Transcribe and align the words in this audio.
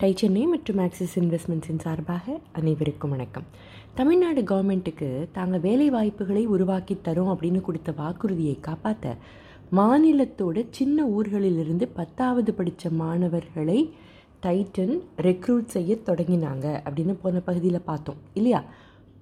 Tie 0.00 0.14
Chennai 0.16 0.46
மற்றும் 0.46 0.78
axis 0.78 1.18
இன்வெஸ்ட்மெண்ட்ஸின் 1.18 1.80
சார்பாக 1.80 2.38
அனைவருக்கும் 2.52 3.10
வணக்கம். 3.10 3.44
தமிழ்நாடு 3.94 4.42
கவர்மெண்ட்டுக்கு 4.42 5.28
தாங்கள் 5.32 5.60
வேலை 5.60 5.90
வாய்ப்புகளை 5.90 6.46
உருவாக்கி 6.46 6.94
தரோம் 7.04 7.30
அப்படின்னு 7.32 7.60
கொடுத்த 7.60 7.92
வாக்குறுதியை 7.96 8.60
காப்பாற்ற 8.60 9.16
மாநிலத்தோட 9.76 10.66
சின்ன 10.70 11.06
ஊர்களிலிருந்து 11.06 11.88
பத்தாவது 11.94 12.54
படித்த 12.54 12.90
மாணவர்களை 12.90 13.92
டைட்டன் 14.46 14.94
ரெக்ரூட் 15.22 15.66
செய்ய 15.66 15.96
தொடங்கினாங்க 16.06 16.66
அப்படின்னு 16.86 17.16
போன 17.22 17.40
பகுதியில் 17.40 17.80
பார்த்தோம். 17.80 18.16
இல்லையா? 18.34 18.64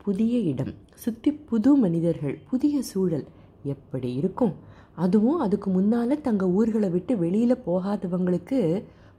புதிய 0.04 0.38
இடம் 0.38 0.74
சுற்றி 0.94 1.32
புது 1.32 1.76
மனிதர்கள் 1.76 2.38
புதிய 2.50 2.82
சூழல் 2.82 3.26
எப்படி 3.62 4.14
இருக்கும்? 4.14 4.54
அதுவும் 4.94 5.40
அதுக்கு 5.40 5.70
முன்னால் 5.70 6.20
தங்கள் 6.20 6.48
ஊர்களை 6.48 6.88
விட்டு 6.88 7.18
வெளியில் 7.18 7.64
போகாதவங்களுக்கு 7.66 8.60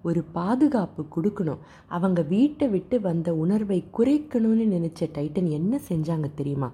ஒரு 0.01 0.21
பாதுகாப்பு 0.31 1.03
கொடுக்கணும். 1.15 1.63
அவங்க 1.87 2.21
வீட்டை 2.21 2.67
விட்டு 2.69 2.97
வந்த 3.01 3.29
உணர்வை 3.35 3.79
குறைக்கணும்னு 3.97 4.67
நினச்ச 4.75 5.09
டைட்டன் 5.17 5.49
என்ன 5.49 5.79
செஞ்சாங்க 5.89 6.29
தெரியுமா? 6.35 6.71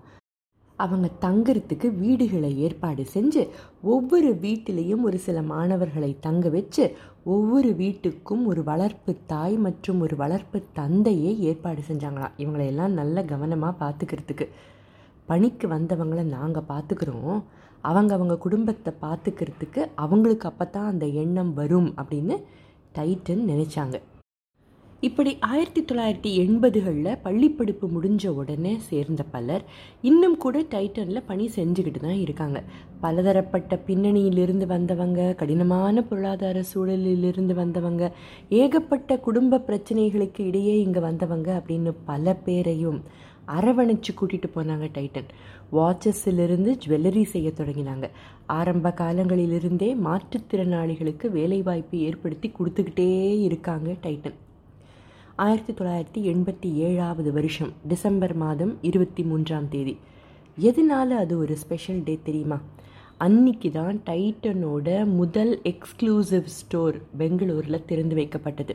அவங்க 0.79 1.07
தங்கறதுக்கு 1.21 1.87
வீடுகளை 1.97 2.49
ஏற்பாடு 2.57 3.03
செஞ்சு 3.13 3.41
ஒவ்வொரு 3.81 4.29
வீட்டிலையும் 4.41 5.01
ஒரு 5.01 5.17
சில 5.17 5.41
மாணவர்களை 5.41 6.09
தங்க 6.19 6.49
வச்சு 6.49 6.85
ஒவ்வொரு 7.23 7.69
வீட்டுக்கும் 7.73 8.43
ஒரு 8.45 8.63
வளர்ப்பு 8.63 9.11
தாய் 9.25 9.55
மற்றும் 9.57 9.99
ஒரு 9.99 10.15
வளர்ப்பு 10.15 10.63
தந்தையை 10.73 11.31
ஏற்பாடு 11.39 11.83
செஞ்சாங்களாம் 11.87 12.35
இவங்களையெல்லாம் 12.37 12.93
நல்ல 12.93 13.23
கவனமாக 13.23 13.79
பார்த்துக்கிறதுக்கு 13.79 14.47
பணிக்கு 15.25 15.67
வந்தவங்களை 15.67 16.23
நாங்கள் 16.23 16.69
பார்த்துக்கிறோம் 16.69 17.37
அவங்க 17.81 18.11
அவங்க 18.13 18.35
குடும்பத்தை 18.37 18.91
பார்த்துக்கிறதுக்கு 19.01 19.81
அவங்களுக்கு 19.95 20.47
அப்போ 20.47 20.65
தான் 20.65 20.85
அந்த 20.85 21.05
எண்ணம் 21.05 21.53
வரும் 21.53 21.89
அப்படின்னு 21.97 22.35
டைட்டன் 22.97 23.47
நினச்சாங்க. 23.51 23.95
இப்படி 25.01 25.37
ஆயிரத்தி 25.39 25.81
தொள்ளாயிரத்தி 25.81 26.29
எண்பதுகளில் 26.43 27.19
பள்ளிப்படிப்பு 27.23 27.85
முடிஞ்ச 27.95 28.27
உடனே 28.27 28.71
சேர்ந்த 28.79 29.23
பலர் 29.23 29.63
இன்னும் 30.01 30.37
கூட 30.37 30.59
டைட்டனில் 30.73 31.27
பணி 31.27 31.49
செஞ்சுக்கிட்டு 31.55 31.99
தான் 31.99 32.21
இருக்காங்க. 32.21 32.63
பலதரப்பட்ட 33.01 33.79
பின்னணியிலிருந்து 33.87 34.65
வந்தவங்க 34.65 35.33
கடினமான 35.33 36.03
பொருளாதார 36.03 36.63
சூழலிலிருந்து 36.73 37.53
வந்தவங்க 37.53 38.11
ஏகப்பட்ட 38.49 39.17
குடும்ப 39.17 39.63
பிரச்சனைகளுக்கு 39.67 40.41
இடையே 40.45 40.75
இங்கே 40.81 40.99
வந்தவங்க 40.99 41.49
அப்படின்னு 41.59 41.93
பல 42.05 42.35
பேரையும் 42.45 43.01
அரவணைச்சு 43.47 44.13
கூட்டிகிட்டு 44.21 44.49
போனாங்க 44.55 44.89
டைட்டன். 44.93 45.29
வாட்சஸிலிருந்து 45.71 46.77
ஜுவல்லரி 46.87 47.23
செய்ய 47.23 47.51
தொடங்கினாங்க. 47.57 48.09
ஆரம்ப 48.45 48.93
காலங்களிலிருந்தே 48.97 49.95
மாற்றுத்திறனாளிகளுக்கு 50.05 51.29
வேலைவாய்ப்பு 51.29 51.97
ஏற்படுத்தி 51.97 52.51
கொடுத்துக்கிட்டே 52.59 53.41
இருக்காங்க 53.41 53.91
டைட்டன். 54.03 54.33
ஆயிரத்தி 55.35 55.73
தொள்ளாயிரத்தி 55.73 56.35
எண்பத்தி 56.35 56.73
ஏழாவது 56.73 57.33
வருஷம் 57.33 57.71
டிசம்பர் 57.87 58.35
மாதம் 58.35 58.77
இருபத்தி 58.81 59.23
மூன்றாம் 59.23 59.69
தேதி. 59.69 59.97
எதனால 60.61 61.09
அது 61.09 61.37
ஒரு 61.37 61.55
ஸ்பெஷல் 61.55 62.03
டே 62.03 62.19
தெரியுமா? 62.23 62.61
அன்னைக்கு 63.17 63.71
தான் 63.71 64.01
டைட்டனோட 64.05 65.05
முதல் 65.05 65.61
எக்ஸ்க்ளூசிவ் 65.63 66.47
ஸ்டோர் 66.55 66.97
பெங்களூரில் 67.17 67.85
திறந்து 67.85 68.15
வைக்கப்பட்டது. 68.15 68.73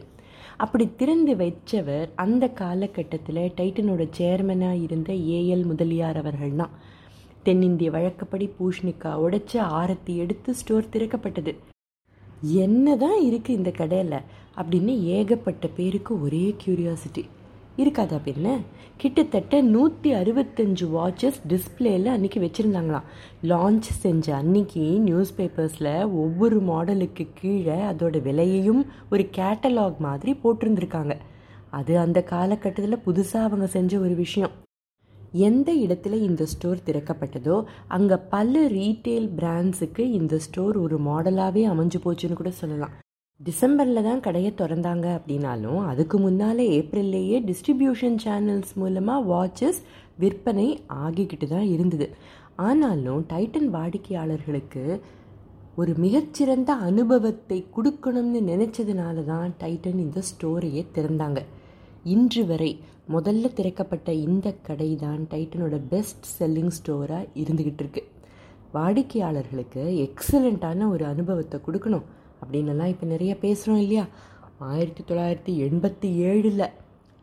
அப்படி 0.57 0.95
திறந்து 1.01 1.37
வச்சவர் 1.37 2.09
அந்த 2.15 2.49
காலகட்டத்தில் 2.49 3.43
டைட்டனோட 3.59 4.09
சேர்மனாக 4.19 4.83
இருந்த 4.83 5.13
ஏஎல் 5.13 5.65
முதலியார் 5.65 6.17
அவர்கள் 6.17 6.55
தான். 6.57 6.71
தென்னிந்திய 7.43 7.91
வழக்கப்படி 7.91 8.51
பூஷ்ணிக்கா 8.59 9.13
உடைச்சு 9.25 9.59
ஆரத்தி 9.81 10.15
எடுத்து 10.17 10.55
ஸ்டோர் 10.55 10.93
திறக்கப்பட்டது. 10.97 11.55
என்ன 12.43 12.97
தான் 12.97 13.19
இருக்குது 13.29 13.59
இந்த 13.61 13.71
கடையில்? 13.71 14.19
அப்படின்னு 14.57 14.95
ஏகப்பட்ட 15.17 15.67
பேருக்கு 15.67 16.21
ஒரே 16.23 16.57
க்யூரியாசிட்டி 16.65 17.25
இருக்காதா 17.83 18.19
பின்ன 18.25 18.57
கிட்டத்தட்ட 18.97 19.61
நூற்றி 19.75 20.15
அறுபத்தஞ்சு 20.15 20.87
வாட்சஸ் 20.97 21.39
டிஸ்பிளேயில் 21.49 22.09
அன்றைக்கி 22.15 22.41
வச்சுருந்தாங்களாம். 22.45 23.07
லான்ச் 23.43 23.89
செஞ்ச 24.03 24.35
அன்னைக்கு 24.37 24.85
நியூஸ் 25.01 25.35
பேப்பர்ஸில் 25.39 25.93
ஒவ்வொரு 26.23 26.59
மாடலுக்கு 26.63 27.27
கீழே 27.35 27.79
அதோட 27.91 28.17
விலையையும் 28.29 28.83
ஒரு 29.11 29.27
கேட்டலாக் 29.39 29.99
மாதிரி 29.99 30.35
போட்டிருந்துருக்காங்க. 30.43 31.17
அது 31.79 31.93
அந்த 31.99 32.19
காலகட்டத்தில் 32.23 33.05
புதுசாக 33.07 33.49
அவங்க 33.49 33.67
செஞ்ச 33.67 33.93
ஒரு 33.99 34.15
விஷயம். 34.15 34.55
எந்த 35.49 35.71
இடத்துல 35.75 36.15
இந்த 36.29 36.45
ஸ்டோர் 36.53 36.87
திறக்கப்பட்டதோ 36.87 37.57
அங்கே 37.97 38.17
பல 38.35 38.63
ரீட்டெயில் 38.69 39.29
பிராண்ட்ஸுக்கு 39.37 40.05
இந்த 40.21 40.39
ஸ்டோர் 40.39 40.77
ஒரு 40.77 40.99
மாடலாகவே 41.09 41.63
அமைஞ்சு 41.73 42.01
போச்சுன்னு 42.05 42.41
கூட 42.41 42.51
சொல்லலாம். 42.51 42.95
டிசம்பரில் 43.47 44.07
தான் 44.07 44.23
கடையை 44.25 44.51
திறந்தாங்க 44.57 45.07
அப்படின்னாலும் 45.19 45.79
அதுக்கு 45.91 46.17
முன்னாலே 46.25 46.65
ஏப்ரல்லேயே 46.79 47.37
டிஸ்ட்ரிபியூஷன் 47.49 48.19
சேனல்ஸ் 48.25 48.73
மூலமாக 48.81 49.27
வாட்சஸ் 49.31 49.81
விற்பனை 50.23 50.67
ஆகிக்கிட்டு 51.05 51.47
தான் 51.55 51.69
இருந்தது. 51.77 52.07
ஆனாலும் 52.69 53.23
டைட்டன் 53.33 53.71
வாடிக்கையாளர்களுக்கு 53.77 54.83
ஒரு 55.81 55.93
மிகச்சிறந்த 56.05 56.71
அனுபவத்தை 56.89 57.59
கொடுக்கணும்னு 57.77 58.41
நினச்சதுனால 58.51 59.25
தான் 59.33 59.51
டைட்டன் 59.63 60.01
இந்த 60.07 60.21
ஸ்டோரையே 60.31 60.85
திறந்தாங்க. 60.97 61.41
இன்று 62.15 62.43
வரை 62.53 62.71
முதல்ல 63.15 63.47
திறக்கப்பட்ட 63.59 64.11
இந்த 64.29 64.49
கடை 64.69 64.93
தான் 65.07 65.23
டைட்டனோட 65.33 65.77
பெஸ்ட் 65.93 66.27
செல்லிங் 66.37 66.75
ஸ்டோராக 66.79 67.31
இருந்துக்கிட்டு 67.43 67.83
இருக்கு. 67.85 68.03
வாடிக்கையாளர்களுக்கு 68.77 69.83
எக்ஸலண்ட்டான 70.07 70.89
ஒரு 70.95 71.05
அனுபவத்தை 71.15 71.59
கொடுக்கணும். 71.67 72.09
அப்படின்னலாம் 72.43 72.87
இப்போ 72.87 73.07
நிறைய 73.07 73.37
பேசுகிறோம் 73.41 73.83
இல்லையா? 73.85 74.07
ஆயிரத்தி 74.59 75.03
தொள்ளாயிரத்தி 75.03 75.59
எண்பத்தி 75.67 76.09
ஏழில் 76.29 76.71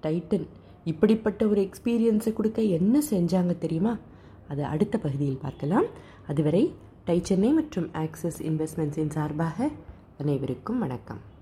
டைட்டன் 0.02 0.48
இப்படிப்பட்ட 0.86 1.48
ஒரு 1.48 1.70
எக்ஸ்பீரியன்ஸை 1.70 2.34
கொடுக்க 2.34 2.62
என்ன 2.62 3.02
செஞ்சாங்க 3.10 3.58
தெரியுமா? 3.58 3.98
அது 4.48 4.66
அடுத்த 4.66 4.98
பகுதியில் 4.98 5.40
பார்க்கலாம். 5.42 5.86
அதுவரை 6.28 6.74
டை 7.06 7.20
சென்னை 7.24 7.50
மற்றும் 7.52 7.90
ஆக்சிஸ் 7.94 8.44
இன்வெஸ்ட்மெண்ட்ஸின் 8.44 9.10
சார்பாக 9.10 9.70
அனைவருக்கும் 10.20 10.80
வணக்கம். 10.80 11.36